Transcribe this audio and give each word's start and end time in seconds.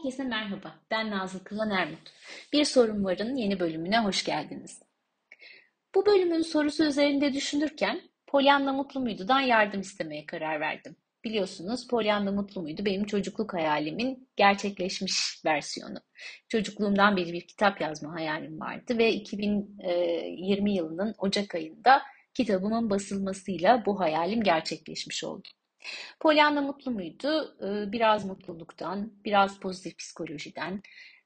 Herkese 0.00 0.24
merhaba. 0.24 0.74
Ben 0.90 1.10
Nazlı 1.10 1.44
Kılan 1.44 1.70
Ermut. 1.70 2.12
Bir 2.52 2.64
Sorun 2.64 3.04
Var'ın 3.04 3.36
yeni 3.36 3.60
bölümüne 3.60 3.98
hoş 3.98 4.24
geldiniz. 4.24 4.82
Bu 5.94 6.06
bölümün 6.06 6.42
sorusu 6.42 6.84
üzerinde 6.84 7.32
düşünürken 7.32 8.00
Pollyanna 8.26 8.72
Mutlu 8.72 9.00
Muydu'dan 9.00 9.40
yardım 9.40 9.80
istemeye 9.80 10.26
karar 10.26 10.60
verdim. 10.60 10.96
Biliyorsunuz 11.24 11.88
Pollyanna 11.88 12.32
Mutlu 12.32 12.62
Muydu 12.62 12.84
benim 12.84 13.04
çocukluk 13.04 13.54
hayalimin 13.54 14.28
gerçekleşmiş 14.36 15.44
versiyonu. 15.44 15.98
Çocukluğumdan 16.48 17.16
beri 17.16 17.32
bir 17.32 17.46
kitap 17.46 17.80
yazma 17.80 18.12
hayalim 18.12 18.60
vardı 18.60 18.98
ve 18.98 19.12
2020 19.12 20.74
yılının 20.74 21.14
Ocak 21.18 21.54
ayında 21.54 22.02
kitabımın 22.34 22.90
basılmasıyla 22.90 23.86
bu 23.86 24.00
hayalim 24.00 24.42
gerçekleşmiş 24.42 25.24
oldu. 25.24 25.48
Pollyanna 26.20 26.60
mutlu 26.60 26.90
muydu? 26.90 27.56
Ee, 27.62 27.92
biraz 27.92 28.24
mutluluktan, 28.24 29.12
biraz 29.24 29.60
pozitif 29.60 29.98
psikolojiden 29.98 30.82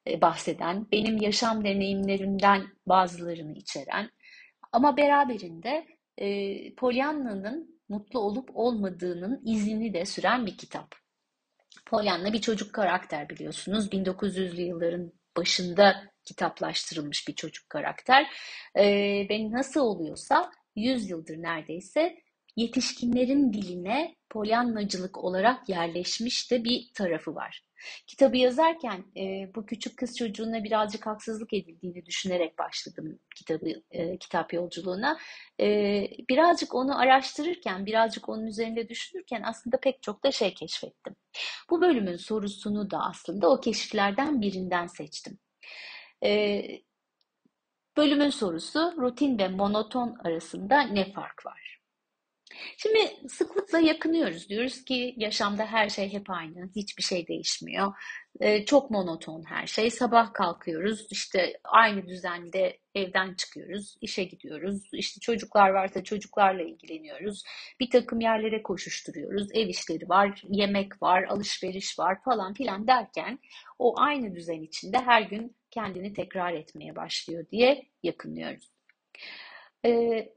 e, 0.06 0.20
bahseden, 0.20 0.86
benim 0.92 1.16
yaşam 1.16 1.64
deneyimlerimden 1.64 2.62
bazılarını 2.86 3.52
içeren 3.52 4.10
ama 4.72 4.96
beraberinde 4.96 5.86
e, 6.18 6.74
Pollyanna'nın 6.74 7.80
mutlu 7.88 8.20
olup 8.20 8.50
olmadığının 8.54 9.42
izini 9.44 9.94
de 9.94 10.06
süren 10.06 10.46
bir 10.46 10.56
kitap. 10.58 10.94
Pollyanna 11.86 12.32
bir 12.32 12.40
çocuk 12.40 12.74
karakter 12.74 13.28
biliyorsunuz. 13.28 13.88
1900'lü 13.92 14.60
yılların 14.60 15.12
başında 15.36 16.14
kitaplaştırılmış 16.24 17.28
bir 17.28 17.34
çocuk 17.34 17.70
karakter. 17.70 18.26
Ee, 18.74 19.26
ve 19.30 19.50
nasıl 19.50 19.80
oluyorsa 19.80 20.50
100 20.76 21.10
yıldır 21.10 21.42
neredeyse 21.42 22.16
yetişkinlerin 22.56 23.52
diline 23.52 24.16
polyanlacılık 24.30 25.24
olarak 25.24 25.68
yerleşmiş 25.68 26.50
de 26.50 26.64
bir 26.64 26.90
tarafı 26.94 27.34
var. 27.34 27.64
Kitabı 28.06 28.36
yazarken 28.36 29.04
e, 29.16 29.54
bu 29.54 29.66
küçük 29.66 29.98
kız 29.98 30.18
çocuğuna 30.18 30.64
birazcık 30.64 31.06
haksızlık 31.06 31.52
edildiğini 31.52 32.06
düşünerek 32.06 32.58
başladım 32.58 33.18
kitabı 33.36 33.82
e, 33.90 34.18
kitap 34.18 34.52
yolculuğuna. 34.52 35.18
E, 35.60 35.66
birazcık 36.30 36.74
onu 36.74 36.98
araştırırken, 36.98 37.86
birazcık 37.86 38.28
onun 38.28 38.46
üzerinde 38.46 38.88
düşünürken 38.88 39.42
aslında 39.42 39.76
pek 39.76 40.02
çok 40.02 40.24
da 40.24 40.32
şey 40.32 40.54
keşfettim. 40.54 41.16
Bu 41.70 41.80
bölümün 41.80 42.16
sorusunu 42.16 42.90
da 42.90 42.98
aslında 42.98 43.50
o 43.50 43.60
keşiflerden 43.60 44.40
birinden 44.40 44.86
seçtim. 44.86 45.38
E, 46.24 46.62
bölümün 47.96 48.30
sorusu 48.30 48.94
rutin 48.98 49.38
ve 49.38 49.48
monoton 49.48 50.16
arasında 50.24 50.80
ne 50.82 51.12
fark 51.12 51.46
var? 51.46 51.83
Şimdi 52.76 53.28
sıklıkla 53.28 53.78
yakınıyoruz. 53.78 54.48
Diyoruz 54.48 54.84
ki 54.84 55.14
yaşamda 55.16 55.66
her 55.66 55.88
şey 55.88 56.12
hep 56.12 56.30
aynı, 56.30 56.70
hiçbir 56.76 57.02
şey 57.02 57.28
değişmiyor. 57.28 57.92
Ee, 58.40 58.64
çok 58.64 58.90
monoton 58.90 59.42
her 59.46 59.66
şey. 59.66 59.90
Sabah 59.90 60.32
kalkıyoruz, 60.32 61.06
işte 61.10 61.60
aynı 61.64 62.08
düzende 62.08 62.78
evden 62.94 63.34
çıkıyoruz, 63.34 63.96
işe 64.00 64.24
gidiyoruz. 64.24 64.88
İşte 64.92 65.20
çocuklar 65.20 65.70
varsa 65.70 66.04
çocuklarla 66.04 66.62
ilgileniyoruz. 66.62 67.42
Bir 67.80 67.90
takım 67.90 68.20
yerlere 68.20 68.62
koşuşturuyoruz. 68.62 69.48
Ev 69.54 69.68
işleri 69.68 70.08
var, 70.08 70.42
yemek 70.48 71.02
var, 71.02 71.22
alışveriş 71.22 71.98
var 71.98 72.22
falan 72.24 72.54
filan 72.54 72.86
derken 72.86 73.38
o 73.78 74.00
aynı 74.00 74.34
düzen 74.34 74.62
içinde 74.62 74.98
her 74.98 75.22
gün 75.22 75.56
kendini 75.70 76.12
tekrar 76.12 76.52
etmeye 76.52 76.96
başlıyor 76.96 77.46
diye 77.50 77.86
yakınıyoruz. 78.02 78.70
Ee, 79.86 80.28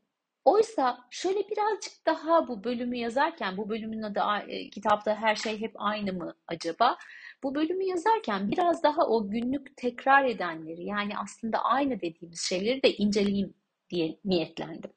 Oysa 0.47 0.97
şöyle 1.11 1.39
birazcık 1.39 2.05
daha 2.05 2.47
bu 2.47 2.63
bölümü 2.63 2.97
yazarken, 2.97 3.57
bu 3.57 3.69
bölümün 3.69 4.01
adı 4.01 4.19
e, 4.47 4.69
kitapta 4.69 5.15
her 5.15 5.35
şey 5.35 5.61
hep 5.61 5.71
aynı 5.75 6.13
mı 6.13 6.35
acaba? 6.47 6.97
Bu 7.43 7.55
bölümü 7.55 7.83
yazarken 7.83 8.51
biraz 8.51 8.83
daha 8.83 9.07
o 9.07 9.29
günlük 9.29 9.77
tekrar 9.77 10.25
edenleri 10.25 10.83
yani 10.83 11.17
aslında 11.17 11.63
aynı 11.63 12.01
dediğimiz 12.01 12.41
şeyleri 12.41 12.83
de 12.83 12.93
inceleyeyim 12.93 13.53
diye 13.89 14.19
niyetlendim. 14.25 14.91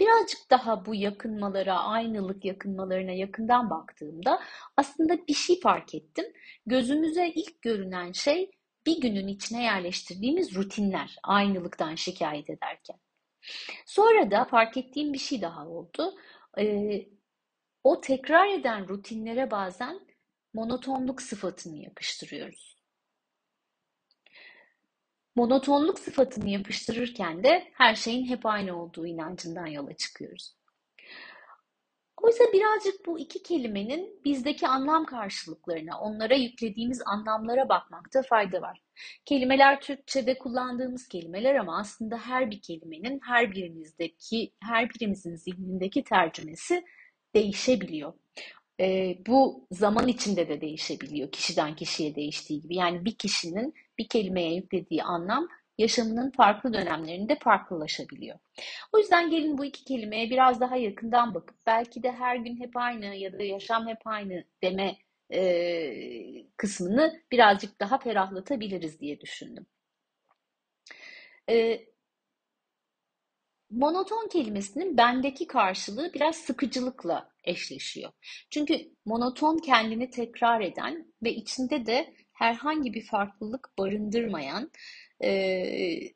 Birazcık 0.00 0.50
daha 0.50 0.86
bu 0.86 0.94
yakınmalara, 0.94 1.78
aynılık 1.78 2.44
yakınmalarına 2.44 3.12
yakından 3.12 3.70
baktığımda 3.70 4.40
aslında 4.76 5.26
bir 5.28 5.34
şey 5.34 5.60
fark 5.60 5.94
ettim. 5.94 6.24
Gözümüze 6.66 7.28
ilk 7.28 7.62
görünen 7.62 8.12
şey 8.12 8.50
bir 8.86 9.00
günün 9.00 9.28
içine 9.28 9.62
yerleştirdiğimiz 9.62 10.54
rutinler, 10.54 11.16
aynılıktan 11.22 11.94
şikayet 11.94 12.50
ederken. 12.50 13.03
Sonra 13.86 14.30
da 14.30 14.44
fark 14.44 14.76
ettiğim 14.76 15.12
bir 15.12 15.18
şey 15.18 15.42
daha 15.42 15.68
oldu. 15.68 16.14
Ee, 16.58 17.08
o 17.84 18.00
tekrar 18.00 18.48
eden 18.48 18.88
rutinlere 18.88 19.50
bazen 19.50 20.00
monotonluk 20.54 21.22
sıfatını 21.22 21.76
yapıştırıyoruz. 21.76 22.76
Monotonluk 25.36 25.98
sıfatını 25.98 26.50
yapıştırırken 26.50 27.44
de 27.44 27.70
her 27.74 27.94
şeyin 27.94 28.26
hep 28.26 28.46
aynı 28.46 28.82
olduğu 28.82 29.06
inancından 29.06 29.66
yola 29.66 29.96
çıkıyoruz. 29.96 30.54
Oysa 32.22 32.44
birazcık 32.52 33.06
bu 33.06 33.18
iki 33.18 33.42
kelimenin 33.42 34.20
bizdeki 34.24 34.68
anlam 34.68 35.06
karşılıklarına, 35.06 36.00
onlara 36.00 36.34
yüklediğimiz 36.34 37.02
anlamlara 37.06 37.68
bakmakta 37.68 38.22
fayda 38.22 38.62
var. 38.62 38.80
Kelimeler 39.24 39.80
Türkçe'de 39.80 40.38
kullandığımız 40.38 41.08
kelimeler 41.08 41.54
ama 41.54 41.78
aslında 41.78 42.18
her 42.18 42.50
bir 42.50 42.60
kelimenin 42.60 43.20
her 43.24 43.52
birimizdeki, 43.52 44.52
her 44.62 44.90
birimizin 44.90 45.36
zihnindeki 45.36 46.04
tercümesi 46.04 46.84
değişebiliyor. 47.34 48.12
E, 48.80 49.18
bu 49.26 49.66
zaman 49.70 50.08
içinde 50.08 50.48
de 50.48 50.60
değişebiliyor 50.60 51.32
kişiden 51.32 51.76
kişiye 51.76 52.14
değiştiği 52.14 52.60
gibi. 52.60 52.76
Yani 52.76 53.04
bir 53.04 53.14
kişinin 53.14 53.74
bir 53.98 54.08
kelimeye 54.08 54.54
yüklediği 54.54 55.02
anlam 55.02 55.48
yaşamının 55.78 56.30
farklı 56.30 56.74
dönemlerinde 56.74 57.38
farklılaşabiliyor. 57.38 58.38
O 58.92 58.98
yüzden 58.98 59.30
gelin 59.30 59.58
bu 59.58 59.64
iki 59.64 59.84
kelimeye 59.84 60.30
biraz 60.30 60.60
daha 60.60 60.76
yakından 60.76 61.34
bakıp 61.34 61.56
belki 61.66 62.02
de 62.02 62.12
her 62.12 62.36
gün 62.36 62.60
hep 62.60 62.76
aynı 62.76 63.04
ya 63.04 63.32
da 63.32 63.42
yaşam 63.42 63.88
hep 63.88 64.06
aynı 64.06 64.44
deme 64.62 64.96
e, 65.30 66.46
kısmını 66.56 67.22
birazcık 67.32 67.80
daha 67.80 67.98
ferahlatabiliriz 67.98 69.00
diye 69.00 69.20
düşündüm. 69.20 69.66
E, 71.50 71.84
monoton 73.70 74.28
kelimesinin 74.28 74.96
bendeki 74.96 75.46
karşılığı 75.46 76.12
biraz 76.14 76.36
sıkıcılıkla 76.36 77.30
eşleşiyor. 77.44 78.10
Çünkü 78.50 78.74
monoton 79.04 79.58
kendini 79.58 80.10
tekrar 80.10 80.60
eden 80.60 81.12
ve 81.22 81.34
içinde 81.34 81.86
de 81.86 82.14
herhangi 82.32 82.94
bir 82.94 83.06
farklılık 83.06 83.70
barındırmayan 83.78 84.70
e, 85.24 86.14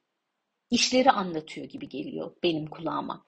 işleri 0.70 1.10
anlatıyor 1.10 1.66
gibi 1.66 1.88
geliyor 1.88 2.36
benim 2.42 2.66
kulağıma. 2.66 3.24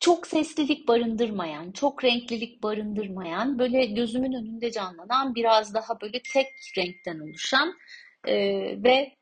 Çok 0.00 0.26
seslilik 0.26 0.88
barındırmayan, 0.88 1.72
çok 1.72 2.04
renklilik 2.04 2.62
barındırmayan, 2.62 3.58
böyle 3.58 3.86
gözümün 3.86 4.32
önünde 4.32 4.70
canlanan, 4.72 5.34
biraz 5.34 5.74
daha 5.74 6.00
böyle 6.00 6.22
tek 6.32 6.46
renkten 6.76 7.20
oluşan 7.20 7.74
e, 8.26 8.34
ve 8.84 9.16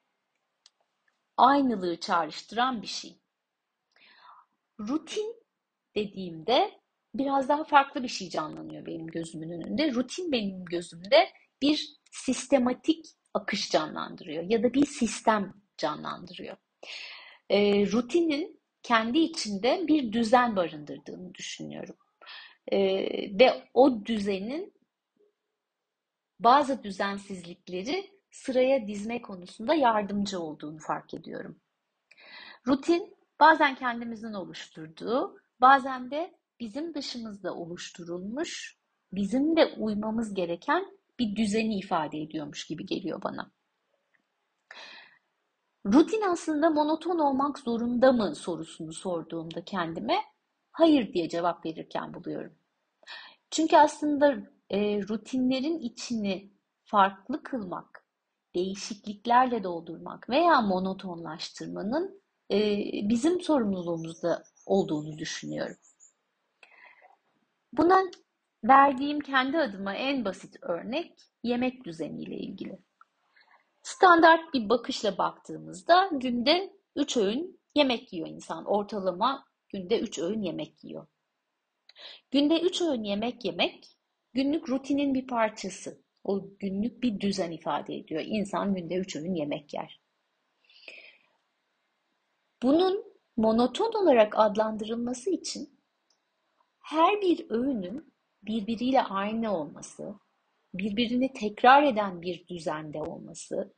aynılığı 1.36 2.00
çağrıştıran 2.00 2.82
bir 2.82 2.86
şey. 2.86 3.18
Rutin 4.80 5.36
dediğimde 5.94 6.80
biraz 7.14 7.48
daha 7.48 7.64
farklı 7.64 8.02
bir 8.02 8.08
şey 8.08 8.28
canlanıyor 8.28 8.86
benim 8.86 9.06
gözümün 9.06 9.50
önünde. 9.50 9.94
Rutin 9.94 10.32
benim 10.32 10.64
gözümde 10.64 11.28
bir 11.62 11.96
sistematik 12.10 13.06
akış 13.34 13.70
canlandırıyor 13.70 14.42
ya 14.42 14.62
da 14.62 14.74
bir 14.74 14.86
sistem 14.86 15.54
canlandırıyor. 15.76 16.56
E, 17.50 17.86
rutinin 17.86 18.60
kendi 18.82 19.18
içinde 19.18 19.84
bir 19.88 20.12
düzen 20.12 20.56
barındırdığını 20.56 21.34
düşünüyorum. 21.34 21.96
E, 22.72 22.78
ve 23.38 23.68
o 23.74 24.06
düzenin 24.06 24.74
bazı 26.38 26.82
düzensizlikleri 26.82 28.10
sıraya 28.30 28.86
dizme 28.86 29.22
konusunda 29.22 29.74
yardımcı 29.74 30.40
olduğunu 30.40 30.78
fark 30.78 31.14
ediyorum. 31.14 31.60
Rutin 32.66 33.16
bazen 33.40 33.74
kendimizin 33.74 34.32
oluşturduğu, 34.32 35.38
bazen 35.60 36.10
de 36.10 36.34
bizim 36.60 36.94
dışımızda 36.94 37.54
oluşturulmuş, 37.54 38.78
bizim 39.12 39.56
de 39.56 39.66
uymamız 39.66 40.34
gereken 40.34 40.99
bir 41.20 41.36
düzeni 41.36 41.78
ifade 41.78 42.18
ediyormuş 42.18 42.66
gibi 42.66 42.86
geliyor 42.86 43.22
bana. 43.22 43.50
Rutin 45.86 46.22
aslında 46.22 46.70
monoton 46.70 47.18
olmak 47.18 47.58
zorunda 47.58 48.12
mı 48.12 48.34
sorusunu 48.34 48.92
sorduğumda 48.92 49.64
kendime 49.64 50.16
hayır 50.72 51.12
diye 51.12 51.28
cevap 51.28 51.66
verirken 51.66 52.14
buluyorum. 52.14 52.52
Çünkü 53.50 53.76
aslında 53.76 54.36
e, 54.70 55.02
rutinlerin 55.08 55.78
içini 55.78 56.50
farklı 56.84 57.42
kılmak, 57.42 58.04
değişikliklerle 58.54 59.64
doldurmak 59.64 60.30
veya 60.30 60.60
monotonlaştırmanın 60.60 62.22
e, 62.50 62.58
bizim 63.08 63.40
sorumluluğumuzda 63.40 64.42
olduğunu 64.66 65.18
düşünüyorum. 65.18 65.76
Buna 67.72 68.02
verdiğim 68.64 69.20
kendi 69.20 69.58
adıma 69.58 69.94
en 69.94 70.24
basit 70.24 70.56
örnek 70.62 71.20
yemek 71.42 71.84
düzeniyle 71.84 72.36
ilgili. 72.36 72.78
Standart 73.82 74.54
bir 74.54 74.68
bakışla 74.68 75.18
baktığımızda 75.18 76.10
günde 76.12 76.72
3 76.96 77.16
öğün 77.16 77.60
yemek 77.74 78.12
yiyor 78.12 78.28
insan. 78.28 78.64
Ortalama 78.64 79.46
günde 79.68 80.00
3 80.00 80.18
öğün 80.18 80.42
yemek 80.42 80.84
yiyor. 80.84 81.06
Günde 82.30 82.60
3 82.60 82.82
öğün 82.82 83.04
yemek 83.04 83.44
yemek 83.44 83.88
günlük 84.32 84.68
rutinin 84.68 85.14
bir 85.14 85.26
parçası. 85.26 86.02
O 86.24 86.48
günlük 86.58 87.02
bir 87.02 87.20
düzen 87.20 87.50
ifade 87.50 87.96
ediyor. 87.96 88.22
İnsan 88.24 88.74
günde 88.74 88.94
3 88.94 89.16
öğün 89.16 89.34
yemek 89.34 89.74
yer. 89.74 90.00
Bunun 92.62 93.04
monoton 93.36 93.92
olarak 94.02 94.38
adlandırılması 94.38 95.30
için 95.30 95.80
her 96.80 97.20
bir 97.20 97.50
öğünün 97.50 98.12
birbiriyle 98.42 99.02
aynı 99.02 99.56
olması, 99.58 100.14
birbirini 100.74 101.32
tekrar 101.32 101.82
eden 101.82 102.22
bir 102.22 102.48
düzende 102.48 103.02
olması, 103.02 103.74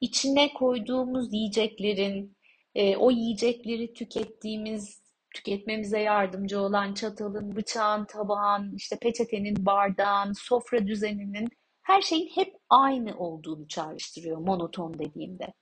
içine 0.00 0.52
koyduğumuz 0.54 1.32
yiyeceklerin, 1.32 2.36
e, 2.74 2.96
o 2.96 3.10
yiyecekleri 3.10 3.94
tükettiğimiz, 3.94 5.02
tüketmemize 5.34 6.00
yardımcı 6.00 6.60
olan 6.60 6.94
çatalın, 6.94 7.56
bıçağın, 7.56 8.04
tabağın, 8.04 8.74
işte 8.76 8.98
peçetenin, 9.02 9.66
bardağın, 9.66 10.32
sofra 10.32 10.86
düzeninin 10.86 11.48
her 11.82 12.02
şeyin 12.02 12.28
hep 12.34 12.54
aynı 12.68 13.18
olduğunu 13.18 13.68
çağrıştırıyor 13.68 14.38
monoton 14.38 14.98
dediğimde. 14.98 15.54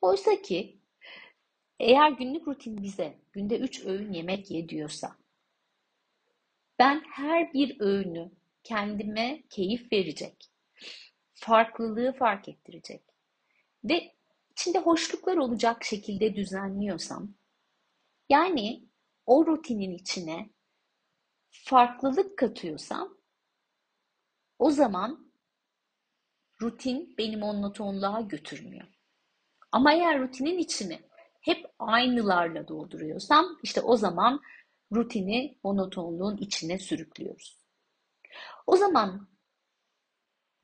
Oysa 0.00 0.42
ki 0.42 0.80
eğer 1.80 2.10
günlük 2.10 2.48
rutin 2.48 2.82
bize 2.82 3.18
günde 3.32 3.58
3 3.58 3.84
öğün 3.86 4.12
yemek 4.12 4.50
ye 4.50 4.68
diyorsa, 4.68 5.16
ben 6.82 7.02
her 7.10 7.52
bir 7.52 7.80
öğünü 7.80 8.30
kendime 8.64 9.42
keyif 9.50 9.92
verecek, 9.92 10.50
farklılığı 11.34 12.12
fark 12.12 12.48
ettirecek 12.48 13.02
ve 13.84 14.14
içinde 14.50 14.78
hoşluklar 14.78 15.36
olacak 15.36 15.84
şekilde 15.84 16.36
düzenliyorsam, 16.36 17.34
yani 18.28 18.84
o 19.26 19.46
rutinin 19.46 19.90
içine 19.90 20.50
farklılık 21.50 22.38
katıyorsam, 22.38 23.18
o 24.58 24.70
zaman 24.70 25.32
rutin 26.62 27.14
beni 27.18 27.36
monotonluğa 27.36 28.20
götürmüyor. 28.20 28.88
Ama 29.72 29.92
eğer 29.92 30.20
rutinin 30.20 30.58
içini 30.58 31.00
hep 31.40 31.66
aynılarla 31.78 32.68
dolduruyorsam, 32.68 33.58
işte 33.62 33.80
o 33.80 33.96
zaman 33.96 34.40
rutini 34.94 35.58
monotonluğun 35.64 36.36
içine 36.36 36.78
sürüklüyoruz. 36.78 37.58
O 38.66 38.76
zaman 38.76 39.28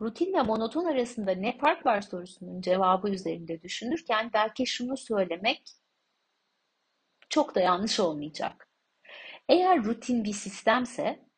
rutin 0.01 0.33
ve 0.35 0.43
monoton 0.43 0.85
arasında 0.85 1.33
ne 1.33 1.59
fark 1.59 1.87
var 1.87 2.01
sorusunun 2.01 2.61
cevabı 2.61 3.11
üzerinde 3.11 3.63
düşünürken 3.63 4.31
belki 4.33 4.67
şunu 4.67 4.97
söylemek 4.97 5.73
çok 7.29 7.55
da 7.55 7.61
yanlış 7.61 8.01
olmayacak. 8.01 8.69
Eğer 9.49 9.85
rutin 9.85 10.25
bir 10.25 10.33
sistemse 10.33 11.29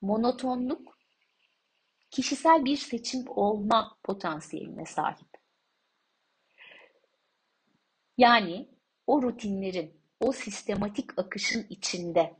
monotonluk 0.00 0.98
kişisel 2.10 2.64
bir 2.64 2.76
seçim 2.76 3.24
olma 3.28 3.98
potansiyeline 4.02 4.86
sahip. 4.86 5.28
Yani 8.18 8.68
o 9.06 9.22
rutinlerin, 9.22 9.97
o 10.20 10.32
sistematik 10.32 11.18
akışın 11.18 11.66
içinde 11.70 12.36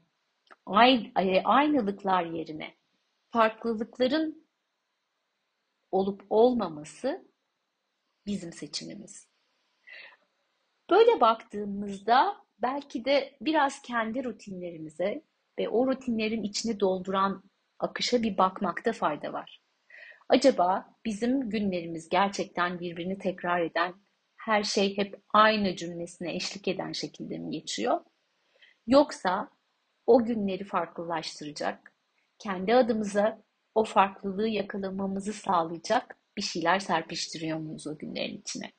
e, 1.17 1.43
aynılıklar 1.45 2.25
yerine 2.25 2.75
farklılıkların 3.31 4.49
olup 5.91 6.27
olmaması 6.31 7.29
bizim 8.27 8.53
seçimimiz. 8.53 9.29
Böyle 10.91 11.21
baktığımızda 11.21 12.37
belki 12.59 13.05
de 13.05 13.37
biraz 13.41 13.83
kendi 13.83 14.25
rutinlerimize 14.25 15.25
ve 15.59 15.69
o 15.69 15.87
rutinlerin 15.87 16.43
içini 16.43 16.81
dolduran 16.81 17.51
akışa 17.79 18.23
bir 18.23 18.39
bakmakta 18.39 18.93
fayda 18.93 19.33
var. 19.33 19.63
Acaba 20.29 20.95
bizim 21.05 21.51
günlerimiz 21.51 22.09
gerçekten 22.09 22.81
birbirini 22.81 23.19
tekrar 23.19 23.61
eden, 23.61 23.95
her 24.49 24.63
şey 24.63 24.97
hep 24.97 25.23
aynı 25.33 25.77
cümlesine 25.77 26.35
eşlik 26.37 26.69
eden 26.69 26.93
şekilde 26.93 27.39
mi 27.39 27.51
geçiyor? 27.51 28.01
Yoksa 28.87 29.51
o 30.07 30.25
günleri 30.25 30.65
farklılaştıracak, 30.65 31.93
kendi 32.39 32.75
adımıza 32.75 33.43
o 33.75 33.85
farklılığı 33.85 34.49
yakalamamızı 34.49 35.33
sağlayacak 35.33 36.17
bir 36.37 36.43
şeyler 36.43 36.79
serpiştiriyor 36.79 37.59
muyuz 37.59 37.87
o 37.87 37.99
günlerin 37.99 38.41
içine? 38.41 38.73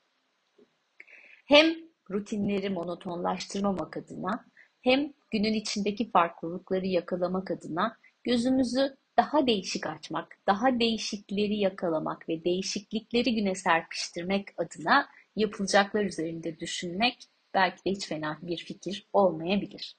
Hem 1.45 1.75
rutinleri 2.11 2.69
monotonlaştırmamak 2.69 3.97
adına 3.97 4.45
hem 4.81 5.13
günün 5.31 5.53
içindeki 5.53 6.11
farklılıkları 6.11 6.85
yakalamak 6.85 7.51
adına 7.51 7.97
gözümüzü 8.23 8.97
daha 9.17 9.47
değişik 9.47 9.87
açmak, 9.87 10.37
daha 10.47 10.79
değişikleri 10.79 11.57
yakalamak 11.57 12.29
ve 12.29 12.43
değişiklikleri 12.43 13.35
güne 13.35 13.55
serpiştirmek 13.55 14.47
adına 14.57 15.09
yapılacaklar 15.39 16.05
üzerinde 16.05 16.59
düşünmek 16.59 17.25
belki 17.53 17.85
de 17.85 17.91
hiç 17.91 18.07
fena 18.07 18.39
bir 18.41 18.57
fikir 18.57 19.07
olmayabilir. 19.13 19.95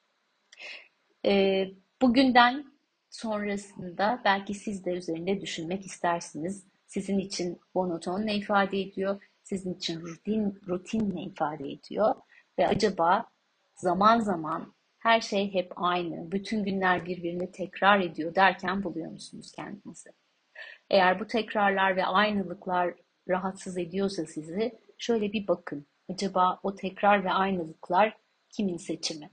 E, 1.26 1.64
bugünden 2.02 2.64
sonrasında 3.10 4.22
belki 4.24 4.54
siz 4.54 4.84
de 4.84 4.90
üzerinde 4.90 5.40
düşünmek 5.40 5.86
istersiniz. 5.86 6.66
Sizin 6.86 7.18
için 7.18 7.60
monoton 7.74 8.26
ne 8.26 8.36
ifade 8.36 8.80
ediyor? 8.80 9.22
Sizin 9.42 9.74
için 9.74 10.00
rutin, 10.00 10.60
rutin 10.68 11.16
ne 11.16 11.22
ifade 11.22 11.72
ediyor? 11.72 12.14
Ve 12.58 12.68
acaba 12.68 13.26
zaman 13.74 14.20
zaman 14.20 14.74
her 14.98 15.20
şey 15.20 15.54
hep 15.54 15.72
aynı, 15.76 16.32
bütün 16.32 16.64
günler 16.64 17.06
birbirini 17.06 17.52
tekrar 17.52 18.00
ediyor 18.00 18.34
derken 18.34 18.82
buluyor 18.82 19.10
musunuz 19.10 19.52
kendinizi? 19.56 20.10
Eğer 20.90 21.20
bu 21.20 21.26
tekrarlar 21.26 21.96
ve 21.96 22.06
aynılıklar 22.06 22.94
rahatsız 23.28 23.78
ediyorsa 23.78 24.26
sizi 24.26 24.78
şöyle 25.00 25.32
bir 25.32 25.46
bakın. 25.48 25.86
Acaba 26.08 26.60
o 26.62 26.74
tekrar 26.74 27.24
ve 27.24 27.30
aynılıklar 27.30 28.16
kimin 28.48 28.76
seçimi? 28.76 29.30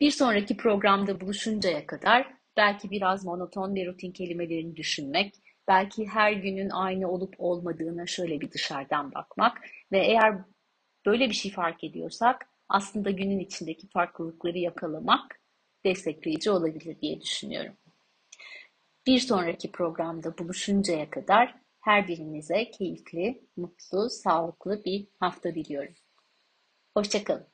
Bir 0.00 0.10
sonraki 0.10 0.56
programda 0.56 1.20
buluşuncaya 1.20 1.86
kadar 1.86 2.34
belki 2.56 2.90
biraz 2.90 3.24
monoton 3.24 3.74
ve 3.74 3.86
rutin 3.86 4.12
kelimelerini 4.12 4.76
düşünmek, 4.76 5.34
belki 5.68 6.06
her 6.06 6.32
günün 6.32 6.70
aynı 6.70 7.10
olup 7.10 7.34
olmadığına 7.38 8.06
şöyle 8.06 8.40
bir 8.40 8.50
dışarıdan 8.52 9.14
bakmak 9.14 9.58
ve 9.92 9.98
eğer 9.98 10.38
böyle 11.06 11.28
bir 11.28 11.34
şey 11.34 11.52
fark 11.52 11.84
ediyorsak 11.84 12.46
aslında 12.68 13.10
günün 13.10 13.38
içindeki 13.38 13.88
farklılıkları 13.88 14.58
yakalamak 14.58 15.40
destekleyici 15.84 16.50
olabilir 16.50 17.00
diye 17.00 17.20
düşünüyorum. 17.20 17.76
Bir 19.06 19.18
sonraki 19.18 19.72
programda 19.72 20.38
buluşuncaya 20.38 21.10
kadar 21.10 21.60
her 21.80 22.08
birinize 22.08 22.70
keyifli, 22.70 23.44
mutlu, 23.56 24.10
sağlıklı 24.10 24.84
bir 24.84 25.08
hafta 25.20 25.54
diliyorum. 25.54 25.94
Hoşçakalın. 26.94 27.46